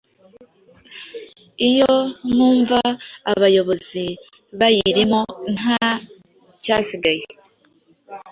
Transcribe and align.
iyo 1.69 1.93
mwumva 2.29 2.79
abayobozi 3.31 4.05
bayirimo 4.59 5.21
nta 5.55 5.79
cyasigaye 6.63 7.25